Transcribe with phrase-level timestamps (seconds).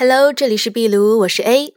[0.00, 1.74] Hello，这里是壁炉，我是 A。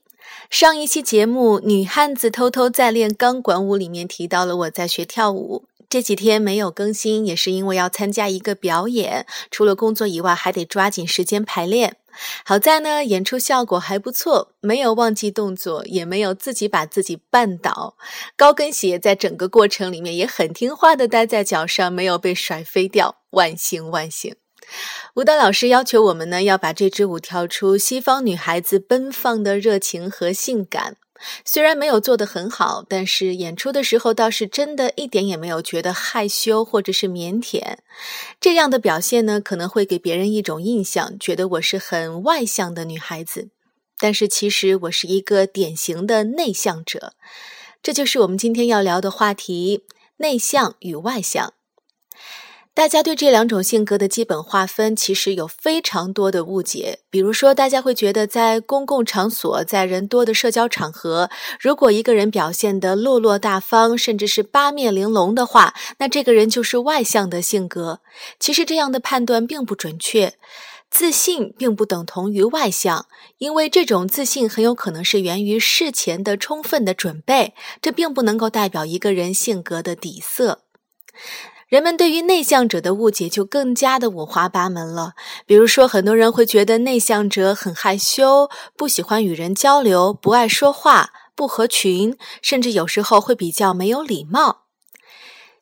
[0.49, 11.97] 上一期节目《女汉子偷偷在练钢管舞》里面提到了我在学跳舞，这几天没有更新，也是因为要参加一个表演，除了工作以外，还得抓紧时间排练。
[12.45, 17.97] 好在呢，演出效果还不错，没有忘记动作，也没有自己把自己绊倒，
[18.37, 24.37] 高跟鞋在整个过程里面也很听话的待在脚上，没有被甩飞掉，万幸万幸。
[25.15, 30.97] 舞蹈老师要求我们呢，要把这支舞跳出西方女孩子奔放的热情和性感。
[31.45, 37.77] 虽然没有做得很好，但是演出的时候倒是真的一点也没有觉得害羞或者是腼腆。
[38.41, 43.49] 这样的表现呢，可能会给别人一种印象，觉得我是很外向的女孩子。
[43.99, 47.13] 但是其实我是一个典型的内向者。
[47.81, 49.85] 这就是我们今天要聊的话题：
[50.17, 51.53] 内向与外向。
[52.75, 56.99] 大家对这两种性格的基本划分其实有非常多的误解。
[57.11, 68.01] 比如说，大家会觉得在公共场所、在人多的社交场合，如果一个人表现得落落大方，甚至是八面玲珑的话，那这个人就是外向的性格。
[68.39, 70.33] 其实这样的判断并不准确。
[70.89, 80.63] 自信并不等同于外向，因为这种自信很有可能是源于事前的充分的准备，这并不能够代表一个人性格的底色。
[81.73, 85.13] 人们对于内向者的误解就更加的五花八门了。
[85.47, 94.65] 比如说，很多人会觉得内向者很害羞，不喜欢与人交流，不爱说话，不合群，甚至有时候会比较没有礼貌。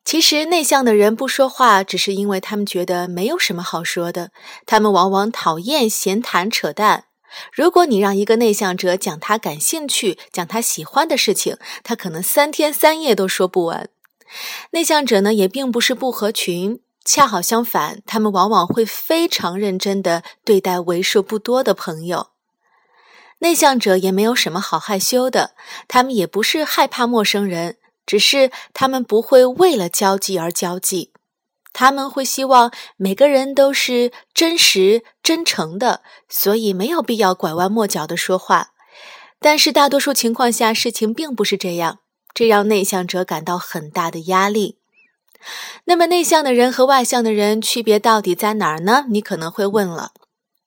[0.03, 4.31] 其实，内向的人不说话，只是因为他们觉得没有什么好说的。
[4.65, 7.05] 他们往往讨厌闲谈扯淡。
[7.53, 13.87] 如果你让一个内向者讲他感兴趣、讲他喜欢的事情，他可能三天三夜都说不完。
[14.71, 22.27] 内向者呢，也并不是不合群，恰好相反，他们往往会非常认真地对待为数不多的朋友。
[23.39, 25.55] 内向者也没有什么好害羞的，
[25.87, 31.11] 他们也不是害怕陌生人，只是他们不会为了交际而交际，
[31.73, 38.73] 他们会希望每个人都是真实、真诚的，所以没有必要拐弯抹角地说话。
[39.39, 42.00] 但是大多数情况下，事情并不是这样。
[42.33, 44.77] 这让内向者感到很大的压力。
[45.85, 49.05] 那么，内向的人和外向的人区别到底在哪儿呢？
[49.09, 50.11] 你可能会问了。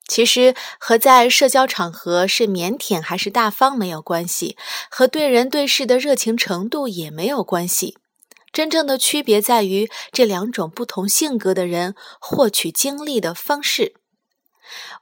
[0.07, 4.57] 其实和在社交场合是腼腆还是大方没有关系，
[4.91, 7.97] 和对人对事的热情程度也没有关系。
[8.53, 13.95] 真正的区别在于这两种不同性格的人获取经历的方式。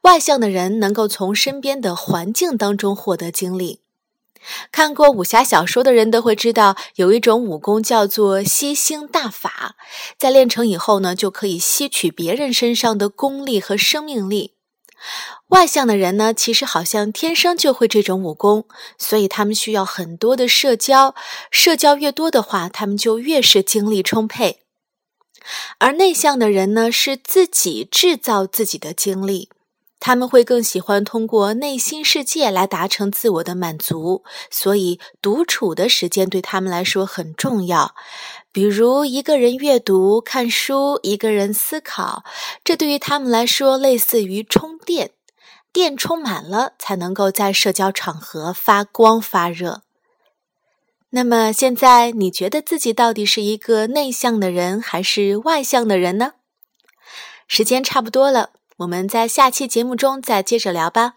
[0.03, 3.81] 外向的人能够从身边的环境当中获得经历。
[4.70, 9.76] 看过武侠小说的人都会知道，有一种武功叫做吸星大法，
[10.19, 14.54] 在练成以后呢，就可以吸取别人身上的功力和生命力。
[15.48, 18.66] 外向的人呢，其实好像天生就会这种武功，
[18.97, 21.14] 所以他们需要很多的社交，
[21.50, 24.60] 社交越多的话，他们就越是精力充沛。
[25.78, 29.48] 而内向的人呢，是自己制造自己的精力。
[30.04, 37.94] 他们会更喜欢通过内心世界来达成自我的满足，所以独处的时间对他们来说很重要。
[38.50, 42.24] 比如一个人阅读、看书，一个人思考，
[42.64, 45.12] 这对于他们来说类似于充电，
[45.72, 49.82] 电充满了才能够在社交场合发光发热。
[51.10, 56.32] 那么现在你觉得自己到底是一个内向的人还是外向的人呢？
[57.46, 58.50] 时间差不多了。
[58.78, 61.15] 我们在下期节目中再接着聊吧。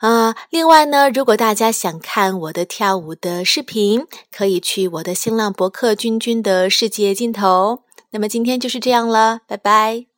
[0.00, 7.82] 啊，另外呢，如果大家想看我的跳舞的视频，可以去我的新浪博客“君君的世界尽头”。
[8.10, 10.15] 那么今天就是这样了，拜拜。